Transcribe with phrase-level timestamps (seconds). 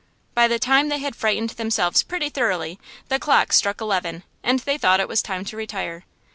[0.33, 4.75] By the time they had frightened themselves pretty thoroughly the clock struck eleven and they
[4.79, 6.05] thought it was time to retire.